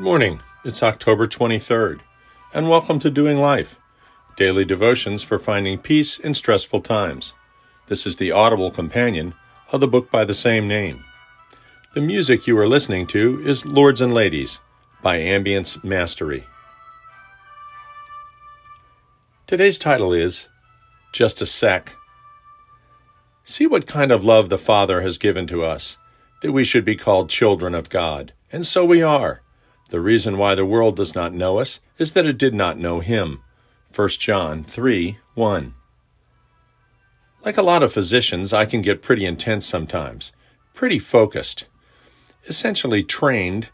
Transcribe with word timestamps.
morning. 0.00 0.40
It's 0.64 0.82
October 0.82 1.26
23rd, 1.26 2.00
and 2.54 2.70
welcome 2.70 2.98
to 3.00 3.10
Doing 3.10 3.36
Life, 3.36 3.78
daily 4.38 4.64
devotions 4.64 5.22
for 5.22 5.38
finding 5.38 5.78
peace 5.78 6.18
in 6.18 6.32
stressful 6.32 6.80
times. 6.80 7.34
This 7.88 8.06
is 8.06 8.16
the 8.16 8.30
audible 8.30 8.70
companion 8.70 9.34
of 9.70 9.80
the 9.80 9.86
book 9.86 10.10
by 10.10 10.24
the 10.24 10.34
same 10.34 10.66
name. 10.66 11.04
The 11.92 12.00
music 12.00 12.46
you 12.46 12.56
are 12.56 12.66
listening 12.66 13.06
to 13.08 13.46
is 13.46 13.66
Lords 13.66 14.00
and 14.00 14.14
Ladies 14.14 14.60
by 15.02 15.18
Ambience 15.18 15.84
Mastery. 15.84 16.46
Today's 19.46 19.78
title 19.78 20.14
is 20.14 20.48
Just 21.12 21.42
a 21.42 21.46
Sec. 21.46 21.96
See 23.44 23.66
what 23.66 23.86
kind 23.86 24.10
of 24.10 24.24
love 24.24 24.48
the 24.48 24.56
Father 24.56 25.02
has 25.02 25.18
given 25.18 25.46
to 25.48 25.62
us, 25.62 25.98
that 26.40 26.52
we 26.52 26.64
should 26.64 26.86
be 26.86 26.96
called 26.96 27.28
children 27.28 27.74
of 27.74 27.90
God. 27.90 28.32
And 28.50 28.66
so 28.66 28.86
we 28.86 29.02
are. 29.02 29.42
The 29.92 30.00
reason 30.00 30.38
why 30.38 30.54
the 30.54 30.64
world 30.64 30.96
does 30.96 31.14
not 31.14 31.34
know 31.34 31.58
us 31.58 31.82
is 31.98 32.12
that 32.12 32.24
it 32.24 32.38
did 32.38 32.54
not 32.54 32.78
know 32.78 33.00
him. 33.00 33.42
1 33.94 34.08
John 34.08 34.64
3 34.64 35.18
1. 35.34 35.74
Like 37.44 37.58
a 37.58 37.62
lot 37.62 37.82
of 37.82 37.92
physicians, 37.92 38.54
I 38.54 38.64
can 38.64 38.80
get 38.80 39.02
pretty 39.02 39.26
intense 39.26 39.66
sometimes, 39.66 40.32
pretty 40.72 40.98
focused, 40.98 41.66
essentially 42.48 43.04
trained 43.04 43.68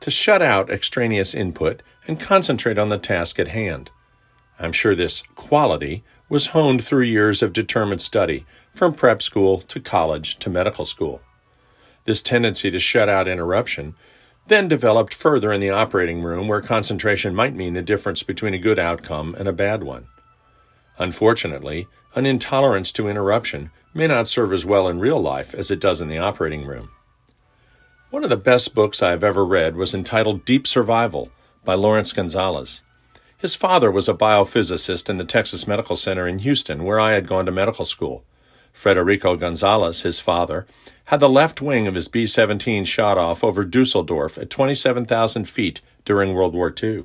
to 0.00 0.10
shut 0.10 0.42
out 0.42 0.68
extraneous 0.68 1.32
input 1.32 1.80
and 2.08 2.18
concentrate 2.18 2.76
on 2.76 2.88
the 2.88 2.98
task 2.98 3.38
at 3.38 3.46
hand. 3.46 3.88
I'm 4.58 4.72
sure 4.72 4.96
this 4.96 5.22
quality 5.36 6.02
was 6.28 6.48
honed 6.48 6.82
through 6.82 7.04
years 7.04 7.40
of 7.40 7.52
determined 7.52 8.02
study, 8.02 8.44
from 8.74 8.94
prep 8.94 9.22
school 9.22 9.60
to 9.60 9.78
college 9.78 10.40
to 10.40 10.50
medical 10.50 10.84
school. 10.84 11.20
This 12.04 12.20
tendency 12.20 12.68
to 12.72 12.80
shut 12.80 13.08
out 13.08 13.28
interruption 13.28 13.94
then 14.46 14.68
developed 14.68 15.14
further 15.14 15.52
in 15.52 15.60
the 15.60 15.70
operating 15.70 16.22
room 16.22 16.48
where 16.48 16.60
concentration 16.60 17.34
might 17.34 17.54
mean 17.54 17.74
the 17.74 17.82
difference 17.82 18.22
between 18.22 18.54
a 18.54 18.58
good 18.58 18.78
outcome 18.78 19.34
and 19.38 19.48
a 19.48 19.52
bad 19.52 19.82
one. 19.82 20.06
Unfortunately, 20.98 21.86
an 22.14 22.26
intolerance 22.26 22.92
to 22.92 23.08
interruption 23.08 23.70
may 23.94 24.06
not 24.06 24.28
serve 24.28 24.52
as 24.52 24.66
well 24.66 24.88
in 24.88 24.98
real 24.98 25.20
life 25.20 25.54
as 25.54 25.70
it 25.70 25.80
does 25.80 26.00
in 26.00 26.08
the 26.08 26.18
operating 26.18 26.66
room. 26.66 26.90
One 28.10 28.24
of 28.24 28.30
the 28.30 28.36
best 28.36 28.74
books 28.74 29.02
I 29.02 29.10
have 29.10 29.24
ever 29.24 29.44
read 29.44 29.76
was 29.76 29.94
entitled 29.94 30.44
Deep 30.44 30.66
Survival 30.66 31.30
by 31.64 31.74
Laurence 31.74 32.12
Gonzales. 32.12 32.82
His 33.38 33.54
father 33.54 33.90
was 33.90 34.08
a 34.08 34.14
biophysicist 34.14 35.08
in 35.08 35.16
the 35.16 35.24
Texas 35.24 35.66
Medical 35.66 35.96
Center 35.96 36.28
in 36.28 36.40
Houston, 36.40 36.84
where 36.84 37.00
I 37.00 37.12
had 37.12 37.26
gone 37.26 37.46
to 37.46 37.52
medical 37.52 37.84
school. 37.84 38.24
Frederico 38.74 39.38
Gonzales, 39.38 40.02
his 40.02 40.20
father, 40.20 40.66
had 41.06 41.20
the 41.20 41.28
left 41.28 41.60
wing 41.60 41.86
of 41.86 41.94
his 41.94 42.08
B 42.08 42.26
17 42.26 42.84
shot 42.84 43.18
off 43.18 43.44
over 43.44 43.64
Dusseldorf 43.64 44.38
at 44.38 44.50
27,000 44.50 45.48
feet 45.48 45.80
during 46.04 46.32
World 46.32 46.54
War 46.54 46.74
II. 46.82 47.04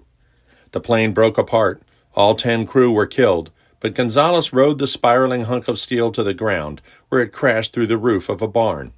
The 0.72 0.80
plane 0.80 1.14
broke 1.14 1.38
apart, 1.38 1.82
all 2.14 2.36
10 2.36 2.66
crew 2.66 2.92
were 2.92 3.06
killed, 3.06 3.52
but 3.80 3.96
Gonzales 3.96 4.54
rode 4.54 4.80
the 4.80 4.88
spiraling 4.88 5.44
hunk 5.44 5.68
of 5.68 5.78
steel 5.78 6.12
to 6.12 6.24
the 6.24 6.34
ground, 6.34 6.82
where 7.10 7.22
it 7.22 7.32
crashed 7.32 7.74
through 7.74 7.88
the 7.88 7.98
roof 7.98 8.30
of 8.30 8.42
a 8.42 8.48
barn. 8.48 8.94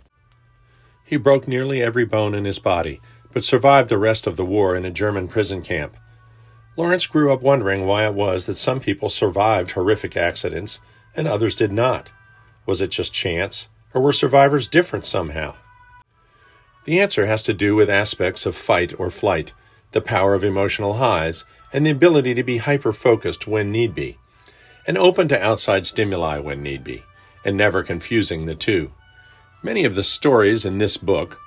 He 1.04 1.18
broke 1.18 1.48
nearly 1.48 1.82
every 1.82 2.06
bone 2.06 2.34
in 2.34 2.46
his 2.46 2.60
body, 2.60 3.02
but 3.34 3.44
survived 3.44 3.90
the 3.90 3.98
rest 3.98 4.26
of 4.28 4.38
the 4.38 4.46
war 4.46 4.76
in 4.76 4.86
a 4.86 4.92
German 4.92 5.28
prison 5.28 5.62
camp. 5.62 5.98
Lawrence 6.78 7.08
grew 7.08 7.34
up 7.34 7.42
wondering 7.42 7.86
why 7.86 8.06
it 8.06 8.14
was 8.14 8.46
that 8.46 8.58
some 8.58 8.80
people 8.80 9.10
survived 9.10 9.72
horrific 9.72 10.16
accidents 10.16 10.80
and 11.16 11.28
others 11.28 11.56
did 11.56 11.72
not. 11.72 12.12
Was 12.66 12.82
it 12.82 12.92
just 12.92 13.14
chance, 13.14 13.70
or 13.94 14.02
were 14.02 14.14
survivors 14.14 14.68
different 14.68 15.06
somehow? 15.06 15.56
The 16.86 17.00
answer 17.00 17.26
has 17.26 17.44
to 17.44 17.54
do 17.54 17.76
with 17.76 17.90
aspects 17.90 18.46
of 18.46 18.56
fight 18.56 18.98
or 19.00 19.10
flight, 19.10 19.54
the 19.92 20.02
power 20.02 20.34
of 20.34 20.44
emotional 20.44 20.96
highs, 20.96 21.46
and 21.74 21.86
the 21.86 21.92
ability 21.92 22.34
to 22.36 22.44
be 22.44 22.58
hyper 22.58 22.94
focused 22.94 23.48
when 23.48 23.72
need 23.72 23.94
be, 23.94 24.18
and 24.88 24.98
open 24.98 25.28
to 25.28 25.44
outside 25.44 25.86
stimuli 25.86 26.40
when 26.40 26.64
need 26.64 26.84
be, 26.84 27.04
and 27.44 27.58
never 27.58 27.84
confusing 27.84 28.46
the 28.46 28.56
two. 28.56 28.92
Many 29.62 29.84
of 29.84 29.96
the 29.96 30.04
stories 30.04 30.66
in 30.66 30.78
this 30.78 30.98
book 30.98 31.40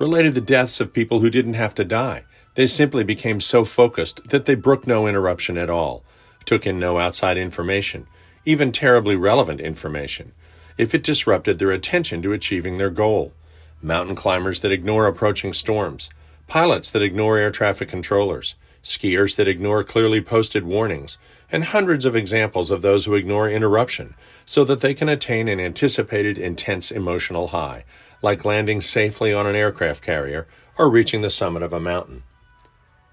related 0.00 0.34
the 0.34 0.40
deaths 0.40 0.80
of 0.80 0.92
people 0.92 1.20
who 1.20 1.30
didn't 1.30 1.54
have 1.54 1.74
to 1.76 1.84
die. 1.84 2.24
They 2.54 2.66
simply 2.66 3.04
became 3.04 3.40
so 3.40 3.64
focused 3.64 4.28
that 4.28 4.46
they 4.46 4.54
brooked 4.54 4.86
no 4.86 5.06
interruption 5.06 5.56
at 5.56 5.70
all, 5.70 6.02
took 6.44 6.66
in 6.66 6.78
no 6.78 6.98
outside 6.98 7.38
information, 7.38 8.08
even 8.44 8.72
terribly 8.72 9.16
relevant 9.16 9.60
information, 9.60 10.32
if 10.78 10.94
it 10.94 11.02
disrupted 11.02 11.58
their 11.58 11.70
attention 11.70 12.22
to 12.22 12.32
achieving 12.32 12.78
their 12.78 12.90
goal. 12.90 13.32
Mountain 13.80 14.16
climbers 14.16 14.60
that 14.60 14.72
ignore 14.72 15.06
approaching 15.06 15.52
storms, 15.52 16.10
pilots 16.46 16.90
that 16.90 17.02
ignore 17.02 17.36
air 17.38 17.50
traffic 17.50 17.88
controllers, 17.88 18.54
skiers 18.82 19.36
that 19.36 19.48
ignore 19.48 19.84
clearly 19.84 20.20
posted 20.20 20.64
warnings, 20.64 21.18
and 21.50 21.64
hundreds 21.64 22.04
of 22.04 22.16
examples 22.16 22.70
of 22.70 22.82
those 22.82 23.04
who 23.04 23.14
ignore 23.14 23.48
interruption 23.48 24.14
so 24.44 24.64
that 24.64 24.80
they 24.80 24.94
can 24.94 25.08
attain 25.08 25.48
an 25.48 25.60
anticipated 25.60 26.38
intense 26.38 26.90
emotional 26.90 27.48
high, 27.48 27.84
like 28.22 28.44
landing 28.44 28.80
safely 28.80 29.32
on 29.32 29.46
an 29.46 29.54
aircraft 29.54 30.02
carrier 30.02 30.46
or 30.78 30.88
reaching 30.88 31.20
the 31.20 31.30
summit 31.30 31.62
of 31.62 31.72
a 31.72 31.80
mountain. 31.80 32.22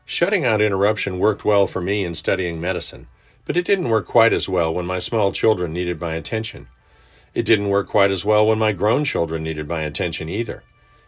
Shutting 0.06 0.46
out 0.46 0.62
interruption 0.62 1.20
worked 1.20 1.46
well 1.46 1.68
for 1.68 1.82
me 1.82 2.04
in 2.04 2.16
studying 2.16 2.60
medicine, 2.60 3.08
but 3.46 3.58
it 3.58 3.66
didn't 3.66 3.90
work 3.90 4.08
quite 4.08 4.34
as 4.34 4.50
well 4.50 4.74
when 4.74 4.86
my 4.86 5.00
small 5.00 5.32
children 5.32 5.74
needed 5.74 6.00
my 6.00 6.16
attention. 6.16 6.68
It 7.34 7.46
didn't 7.46 7.70
work 7.70 7.88
quite 7.88 8.12
as 8.12 8.26
well 8.26 8.48
when 8.48 8.60
my 8.60 8.72
grown 8.72 9.04
children 9.04 9.44
needed 9.44 9.68
my 9.68 9.82
attention 9.82 10.30
either. 10.30 10.64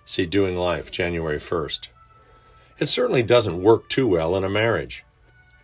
See 0.05 0.25
Doing 0.25 0.55
Life, 0.55 0.91
January 0.91 1.37
1st. 1.37 1.87
It 2.79 2.87
certainly 2.87 3.23
doesn't 3.23 3.61
work 3.61 3.89
too 3.89 4.07
well 4.07 4.35
in 4.35 4.43
a 4.43 4.49
marriage. 4.49 5.03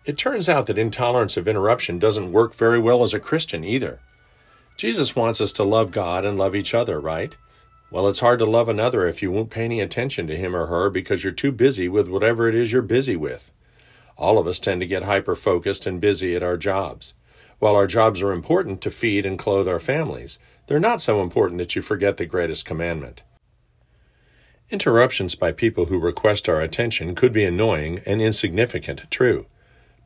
It 0.05 0.17
turns 0.17 0.47
out 0.47 0.67
that 0.67 0.77
intolerance 0.77 1.35
of 1.35 1.47
interruption 1.47 1.99
doesn't 1.99 2.31
work 2.31 2.53
very 2.53 2.79
well 2.79 3.03
as 3.03 3.13
a 3.13 3.19
Christian 3.19 3.63
either. 3.63 3.99
Jesus 4.77 5.15
wants 5.15 5.41
us 5.41 5.51
to 5.53 5.63
love 5.63 5.91
God 5.91 6.23
and 6.23 6.37
love 6.37 6.55
each 6.55 6.73
other, 6.73 6.99
right? 6.99 7.35
Well, 7.89 8.07
it's 8.07 8.19
hard 8.19 8.39
to 8.39 8.45
love 8.45 8.69
another 8.69 9.07
if 9.07 9.21
you 9.21 9.31
won't 9.31 9.49
pay 9.49 9.65
any 9.65 9.81
attention 9.81 10.27
to 10.27 10.35
him 10.35 10.55
or 10.55 10.67
her 10.67 10.89
because 10.89 11.23
you're 11.23 11.33
too 11.33 11.51
busy 11.51 11.89
with 11.89 12.07
whatever 12.07 12.47
it 12.47 12.55
is 12.55 12.71
you're 12.71 12.81
busy 12.81 13.15
with. 13.15 13.51
All 14.17 14.37
of 14.37 14.47
us 14.47 14.59
tend 14.59 14.81
to 14.81 14.87
get 14.87 15.03
hyper 15.03 15.35
focused 15.35 15.85
and 15.85 16.01
busy 16.01 16.35
at 16.35 16.43
our 16.43 16.57
jobs. 16.57 17.13
While 17.59 17.75
our 17.75 17.87
jobs 17.87 18.21
are 18.21 18.31
important 18.31 18.81
to 18.81 18.91
feed 18.91 19.25
and 19.25 19.39
clothe 19.39 19.67
our 19.67 19.79
families, 19.79 20.39
they're 20.67 20.79
not 20.79 21.01
so 21.01 21.21
important 21.21 21.57
that 21.57 21.75
you 21.75 21.81
forget 21.81 22.17
the 22.17 22.25
greatest 22.25 22.65
commandment. 22.65 23.23
Interruptions 24.69 25.33
by 25.33 25.53
people 25.53 25.85
who 25.85 25.97
request 25.97 26.49
our 26.49 26.61
attention 26.61 27.15
could 27.15 27.31
be 27.31 27.45
annoying 27.45 28.01
and 28.05 28.21
insignificant, 28.21 29.09
true, 29.09 29.45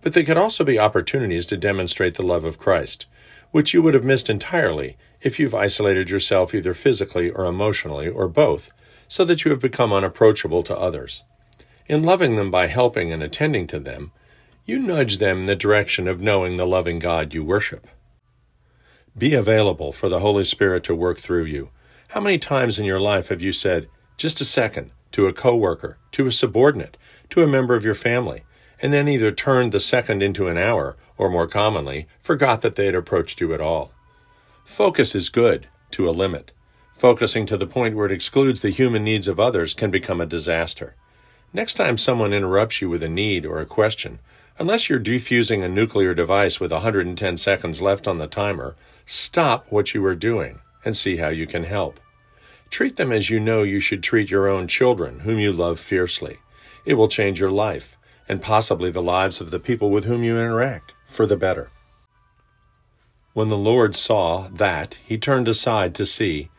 but 0.01 0.13
they 0.13 0.23
could 0.23 0.37
also 0.37 0.63
be 0.63 0.79
opportunities 0.79 1.45
to 1.47 1.57
demonstrate 1.57 2.15
the 2.15 2.25
love 2.25 2.43
of 2.43 2.57
Christ, 2.57 3.05
which 3.51 3.73
you 3.73 3.81
would 3.81 3.95
have 3.95 4.03
missed 4.03 4.29
entirely 4.29 4.97
if 5.21 5.39
you've 5.39 5.55
isolated 5.55 6.09
yourself 6.09 6.53
either 6.53 6.73
physically 6.73 7.29
or 7.29 7.45
emotionally 7.45 8.07
or 8.07 8.27
both, 8.27 8.71
so 9.07 9.25
that 9.25 9.43
you 9.43 9.51
have 9.51 9.59
become 9.59 9.91
unapproachable 9.91 10.63
to 10.63 10.77
others. 10.77 11.23
In 11.87 12.03
loving 12.03 12.35
them 12.35 12.49
by 12.49 12.67
helping 12.67 13.11
and 13.11 13.21
attending 13.21 13.67
to 13.67 13.79
them, 13.79 14.11
you 14.65 14.79
nudge 14.79 15.17
them 15.17 15.39
in 15.39 15.45
the 15.47 15.55
direction 15.55 16.07
of 16.07 16.21
knowing 16.21 16.57
the 16.57 16.65
loving 16.65 16.99
God 16.99 17.33
you 17.33 17.43
worship. 17.43 17.87
Be 19.17 19.33
available 19.33 19.91
for 19.91 20.07
the 20.07 20.19
Holy 20.19 20.45
Spirit 20.45 20.83
to 20.85 20.95
work 20.95 21.17
through 21.17 21.45
you. 21.45 21.69
How 22.09 22.21
many 22.21 22.37
times 22.37 22.79
in 22.79 22.85
your 22.85 22.99
life 22.99 23.29
have 23.29 23.41
you 23.41 23.53
said, 23.53 23.87
just 24.17 24.39
a 24.39 24.45
second, 24.45 24.91
to 25.13 25.27
a 25.27 25.33
coworker, 25.33 25.97
to 26.13 26.27
a 26.27 26.31
subordinate, 26.31 26.95
to 27.31 27.43
a 27.43 27.47
member 27.47 27.75
of 27.75 27.83
your 27.83 27.95
family, 27.95 28.43
and 28.81 28.93
then 28.93 29.07
either 29.07 29.31
turned 29.31 29.71
the 29.71 29.79
second 29.79 30.21
into 30.21 30.47
an 30.47 30.57
hour, 30.57 30.95
or 31.17 31.29
more 31.29 31.47
commonly, 31.47 32.07
forgot 32.19 32.61
that 32.61 32.75
they 32.75 32.85
had 32.85 32.95
approached 32.95 33.41
you 33.41 33.53
at 33.53 33.61
all? 33.61 33.91
Focus 34.63 35.15
is 35.15 35.29
good, 35.29 35.67
to 35.91 36.07
a 36.07 36.11
limit. 36.11 36.51
Focusing 36.93 37.45
to 37.47 37.57
the 37.57 37.67
point 37.67 37.95
where 37.95 38.05
it 38.05 38.11
excludes 38.11 38.61
the 38.61 38.69
human 38.69 39.03
needs 39.03 39.27
of 39.27 39.39
others 39.39 39.73
can 39.73 39.91
become 39.91 40.21
a 40.21 40.25
disaster. 40.25 40.95
Next 41.51 41.73
time 41.73 41.97
someone 41.97 42.33
interrupts 42.33 42.81
you 42.81 42.89
with 42.89 43.03
a 43.03 43.09
need 43.09 43.45
or 43.45 43.59
a 43.59 43.65
question, 43.65 44.19
Unless 44.61 44.91
you're 44.91 44.99
defusing 44.99 45.63
a 45.63 45.67
nuclear 45.67 46.13
device 46.13 46.59
with 46.59 46.71
110 46.71 47.37
seconds 47.37 47.81
left 47.81 48.07
on 48.07 48.19
the 48.19 48.27
timer, 48.27 48.75
stop 49.07 49.65
what 49.71 49.95
you 49.95 50.05
are 50.05 50.13
doing 50.13 50.59
and 50.85 50.95
see 50.95 51.17
how 51.17 51.29
you 51.29 51.47
can 51.47 51.63
help. 51.63 51.99
Treat 52.69 52.95
them 52.95 53.11
as 53.11 53.31
you 53.31 53.39
know 53.39 53.63
you 53.63 53.79
should 53.79 54.03
treat 54.03 54.29
your 54.29 54.47
own 54.47 54.67
children, 54.67 55.21
whom 55.21 55.39
you 55.39 55.51
love 55.51 55.79
fiercely. 55.79 56.37
It 56.85 56.93
will 56.93 57.07
change 57.07 57.39
your 57.39 57.49
life, 57.49 57.97
and 58.29 58.39
possibly 58.39 58.91
the 58.91 59.01
lives 59.01 59.41
of 59.41 59.49
the 59.49 59.59
people 59.59 59.89
with 59.89 60.05
whom 60.05 60.23
you 60.23 60.37
interact, 60.37 60.93
for 61.07 61.25
the 61.25 61.37
better. 61.37 61.71
When 63.33 63.49
the 63.49 63.57
Lord 63.57 63.95
saw 63.95 64.47
that, 64.49 64.99
he 65.03 65.17
turned 65.17 65.47
aside 65.47 65.95
to 65.95 66.05
see. 66.05 66.51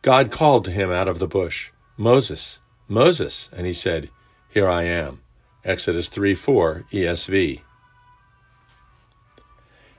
God 0.00 0.32
called 0.32 0.64
to 0.64 0.70
him 0.70 0.90
out 0.90 1.08
of 1.08 1.18
the 1.18 1.28
bush, 1.28 1.72
Moses, 1.98 2.60
Moses, 2.88 3.50
and 3.54 3.66
he 3.66 3.74
said, 3.74 4.08
Here 4.48 4.66
I 4.66 4.84
am. 4.84 5.20
Exodus 5.64 6.08
3 6.08 6.34
4 6.34 6.84
ESV. 6.92 7.60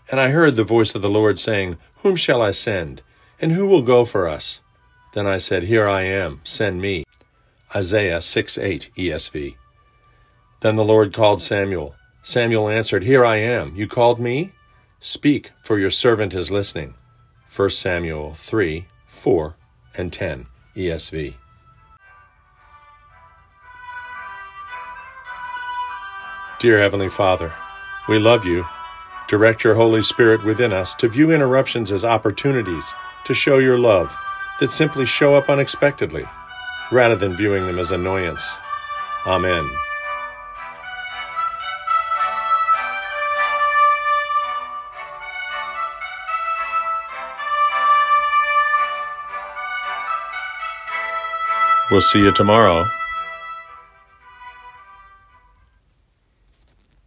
And 0.09 0.19
I 0.19 0.29
heard 0.29 0.55
the 0.55 0.63
voice 0.63 0.93
of 0.95 1.01
the 1.01 1.09
Lord 1.09 1.39
saying, 1.39 1.77
Whom 1.97 2.15
shall 2.15 2.41
I 2.41 2.51
send? 2.51 3.01
And 3.39 3.53
who 3.53 3.67
will 3.67 3.81
go 3.81 4.03
for 4.03 4.27
us? 4.27 4.61
Then 5.13 5.25
I 5.25 5.37
said, 5.37 5.63
Here 5.63 5.87
I 5.87 6.01
am, 6.01 6.41
send 6.43 6.81
me. 6.81 7.05
Isaiah 7.75 8.21
6 8.21 8.57
8 8.57 8.89
ESV. 8.97 9.55
Then 10.59 10.75
the 10.75 10.83
Lord 10.83 11.13
called 11.13 11.41
Samuel. 11.41 11.95
Samuel 12.23 12.69
answered, 12.69 13.03
Here 13.03 13.25
I 13.25 13.37
am. 13.37 13.75
You 13.75 13.87
called 13.87 14.19
me? 14.19 14.51
Speak, 14.99 15.51
for 15.63 15.79
your 15.79 15.89
servant 15.89 16.33
is 16.33 16.51
listening. 16.51 16.95
1 17.55 17.69
Samuel 17.71 18.33
3, 18.33 18.85
4, 19.07 19.55
and 19.95 20.13
10, 20.13 20.45
ESV. 20.75 21.35
Dear 26.61 26.77
Heavenly 26.77 27.09
Father, 27.09 27.55
we 28.07 28.19
love 28.19 28.45
you. 28.45 28.67
Direct 29.27 29.63
your 29.63 29.73
Holy 29.73 30.03
Spirit 30.03 30.43
within 30.43 30.71
us 30.71 30.93
to 30.97 31.07
view 31.07 31.31
interruptions 31.31 31.91
as 31.91 32.05
opportunities 32.05 32.93
to 33.23 33.33
show 33.33 33.57
your 33.57 33.79
love 33.79 34.15
that 34.59 34.71
simply 34.71 35.07
show 35.07 35.33
up 35.33 35.49
unexpectedly, 35.49 36.23
rather 36.91 37.15
than 37.15 37.35
viewing 37.35 37.65
them 37.65 37.79
as 37.79 37.89
annoyance. 37.89 38.57
Amen. 39.25 39.67
We'll 51.89 52.01
see 52.01 52.19
you 52.19 52.31
tomorrow. 52.31 52.85